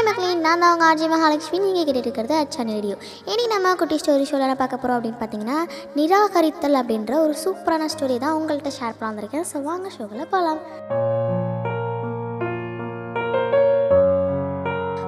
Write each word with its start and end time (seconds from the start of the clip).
Hi 0.00 0.08
மக்களே 0.08 0.28
நான் 0.44 0.62
தான் 0.62 0.72
உங்கள் 0.74 0.86
ஆர்ஜி 0.88 1.06
மகாலட்சுமி. 1.12 1.58
நீங்கள் 1.64 1.84
கேட்டுட்டு 1.86 2.06
இருக்கிறது 2.06 2.34
அச்சான 2.42 2.74
ரேடியோ 2.76 2.96
இனி 3.32 3.44
நம்ம 3.52 3.72
குட்டி 3.80 3.96
ஸ்டோரி 4.02 4.26
ஷோவில் 4.30 4.60
பார்க்க 4.60 4.76
போகிறோம் 4.76 4.96
அப்படின்னு 4.98 5.20
பார்த்தீங்கன்னா 5.22 5.58
நிராகரித்தல் 5.98 6.80
அப்படின்ற 6.80 7.16
ஒரு 7.24 7.34
சூப்பரான 7.42 7.88
ஸ்டோரி 7.94 8.16
தான் 8.24 8.36
உங்கள்கிட்ட 8.38 8.72
ஷேர் 8.78 8.98
பண்ணலாம் 9.00 9.20
இருக்கேன். 9.22 9.46
ஸோ 9.52 9.62
வாங்க 9.68 9.90
ஷோவில் 9.96 10.30
போகலாம் 10.32 10.60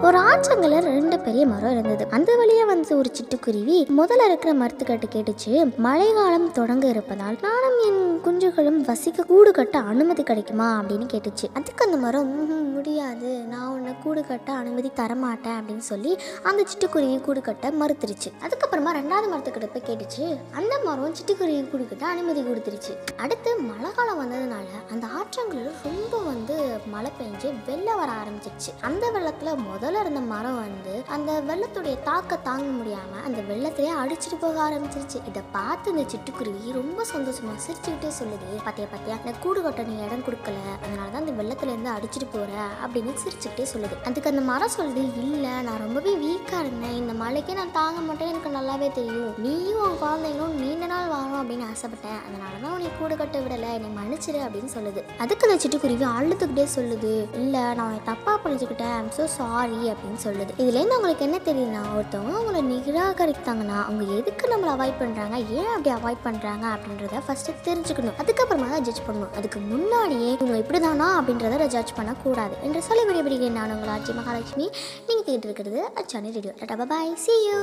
ஒரு 0.03 0.19
ஆற்றங்கல 0.19 0.81
ரெண்டு 0.81 1.21
பெரிய 1.21 1.47
மரம் 1.47 1.71
இருந்தது. 1.71 2.07
அந்த 2.11 2.37
வழியா 2.37 2.67
வந்து 2.67 2.97
ஒரு 2.97 3.13
சிட்டுக்குருவி 3.15 3.89
முதல்ல 3.99 4.25
இருக்கிற 4.25 4.55
மரத்துக்கட்டு 4.55 5.03
கேட்டுச்சு 5.13 5.77
மழைக்காலம் 5.77 6.53
தொடங்க 6.53 6.89
இருப்பதால் 6.89 7.39
நானும் 7.43 7.79
என் 7.85 8.21
குஞ்சுகளும் 8.25 8.77
வசிக்க 8.77 9.23
கூடு 9.23 9.53
கட்ட 9.53 9.79
அனுமதி 9.79 10.23
கிடைக்குமா? 10.23 10.83
அப்படின்னு 10.83 11.09
கேட்டுச்சு. 11.13 11.47
அதுக்கு 11.55 11.85
அந்த 11.85 11.97
மரம் 11.97 12.73
முடியாது. 12.73 13.41
நான் 13.41 13.69
உன்னை 13.69 13.95
கூடு 14.03 14.27
கட்ட 14.27 14.53
அனுமதி 14.53 14.91
தரமாட்டேன் 14.97 15.61
அப்படின்னு 15.61 15.79
சொல்லி 15.79 16.19
அந்த 16.43 16.65
சிட்டுக்குருவி 16.73 17.21
கூடு 17.21 17.41
கட்ட 17.41 17.71
மறுத்துருச்சு. 17.71 18.33
அதுக்கப்புறமா 18.41 18.91
ரெண்டாவது 18.91 19.29
மரத்துக்கிட்ட 19.35 19.69
போய் 19.75 19.97
கேட்டுச்சு 19.97 20.37
அந்த 20.55 20.81
மரம் 20.85 21.15
சிட்டுக்குருவி 21.15 21.71
கூடு 21.71 21.89
கட்ட 21.89 22.07
அனுமதி 22.07 22.43
கொடுத்துருச்சு. 22.43 22.95
அடுத்து 23.17 23.59
மழை 23.59 23.91
காலம் 23.97 24.21
வந்ததுனால 24.21 24.91
அந்த 24.91 25.07
ஆற்றங்களில் 25.07 25.71
ரொம்ப 25.83 26.19
வந்து 26.19 26.72
மழை 26.93 27.11
பெஞ்சு 27.19 27.49
வெள்ளம் 27.67 27.99
வர 27.99 28.11
ஆரம்பிச்சிருச்சு. 28.21 28.71
அந்த 28.81 29.05
வெள்ளத்துல 29.15 29.51
முதல்ல 29.71 30.01
இருந்த 30.01 30.21
மரம் 30.33 30.59
வந்து 30.65 30.95
அந்த 31.09 31.31
வெள்ளத்துடைய 31.49 31.97
தாக்க 32.03 32.37
தாங்க 32.37 32.69
முடியாம 32.79 33.13
அந்த 33.25 33.41
வெள்ளத்திலேயே 33.51 33.93
அடிச்சிட்டு 34.03 34.37
போக 34.41 34.57
ஆரம்பிச்சிருச்சு. 34.69 35.19
இதை 35.29 35.43
பார்த்து 35.53 35.91
இந்த 35.95 36.05
சிட்டுக்குருவி 36.13 36.73
ரொம்ப 36.73 37.05
சந்தோஷமா 37.15 37.55
சிரிச்சுக்கிட்டே 37.67 38.11
சொல்லுது. 38.21 38.49
பாத்தியா 38.65 38.87
பாத்தியா 38.91 39.17
இந்த 39.25 39.39
கூடு 39.41 39.63
கட்ட 39.63 39.83
நீ 39.83 39.97
இடம் 40.07 40.27
கொடுக்கல. 40.27 40.59
அதனாலதான் 40.85 41.27
இந்த 41.27 41.43
வெள்ளத்துல 41.43 41.73
இருந்து 41.73 41.91
அடிச்சிட்டு 41.91 42.29
போற 42.33 42.53
அப்படின்னு 42.85 43.15
சிரிச்சுக்கிட்டே 43.23 43.67
சொல்லுது. 43.75 43.97
அதுக்கு 44.05 44.31
அந்த 44.31 44.43
மரம் 44.51 44.75
சொல்லுது 44.77 45.03
இல்ல 45.27 45.47
நான் 45.61 45.83
ரொம்பவே 45.85 46.15
வீக்கா 46.25 46.59
இருந்தேன். 46.61 46.97
இந்த 47.03 47.13
மழைக்கே 47.13 47.53
நான் 47.53 47.77
தாங்க 47.79 48.01
மாட்டேன்னு 48.09 48.33
எனக்கு 48.33 48.57
நல்லாவே 48.59 48.93
தெரியும். 48.93 49.35
நீயும் 49.39 49.83
உன் 49.83 50.01
குழந்தைங்களும் 50.03 50.59
நீண்ட 50.63 50.87
நாள் 50.87 51.11
வாழணும் 51.15 51.42
ஆசைப்பட்டேன். 51.73 52.21
அதனால 52.27 52.53
தான் 52.63 52.75
உன்னை 52.77 52.91
கூடு 52.99 53.15
கட்ட 53.23 53.39
விடலை. 53.45 53.71
என்னை 53.79 53.91
மன்னிச்சிரு 53.99 54.41
அப்படின்னு 54.47 54.71
சொல்லுது. 54.77 55.03
அதுக்கு 55.25 55.47
அந்த 55.49 55.57
சிட்டுக்குருவி 55.65 56.07
அழுதுகிட்டே 56.17 56.67
சொல்லுது. 56.77 57.13
இல்லை 57.43 57.63
நான் 57.77 57.87
உன்னை 57.89 58.03
தப்பாக 58.11 58.37
புரிஞ்சுக்கிட்டேன். 58.45 58.95
ஐம் 58.99 59.13
ஸோ 59.19 59.27
சாரி 59.39 59.81
அப்படின்னு 59.93 60.21
சொல்லுது. 60.27 60.53
இதுலேருந்து 60.63 60.97
அவங்களுக்கு 60.97 61.27
என்ன 61.29 61.41
தெரியுதுன்னா 61.49 61.83
ஒருத்தவங்க 61.97 62.35
அவங்கள 62.39 62.63
நிராகரித்தாங்கன்னா 62.73 63.79
அவங்க 63.87 64.05
எதுக்கு 64.19 64.51
நம்மளை 64.53 64.73
அவாய்ட் 64.77 65.01
பண்ணுறாங்க 65.03 65.37
ஏன் 65.59 65.73
அப்படி 65.75 65.93
அவாய்ட் 65.99 66.25
பண்ணுறாங்க 66.27 66.65
அப்படின்றத 66.75 67.23
ஃபஸ்ட்டு 67.27 67.57
தெரிஞ்சுக்கணும். 67.69 68.19
அதுக்கப்புறமா 68.25 68.69
தான் 68.75 68.87
ஜட்ஜ் 68.89 69.05
பண்ணணும். 69.09 69.33
அதுக்கு 69.41 69.61
முன்னாடியே 69.73 70.31
இவங்க 70.41 70.59
இப்படி 70.65 70.81
தானா 70.87 71.09
அப்படின்றத 71.21 71.69
ஜட்ஜ் 71.77 71.97
பண்ணக்கூடாது 72.01 72.57
என்று 72.69 72.83
சொல்லி 72.89 73.05
விடைபிடிக்கிறேன் 73.11 73.59
நான் 73.61 73.75
உங்கள் 73.77 73.95
ஆட்சி 73.97 74.15
மகாலட்சுமி. 74.21 74.69
நீங்கள் 75.09 75.29
கேட்டு 75.31 75.49
இருக்கிறது 75.51 75.83
Achani 76.03 76.37
radio. 76.39 76.55
Tata 76.73 76.89
bye 76.95 77.13
see 77.27 77.37
you 77.49 77.61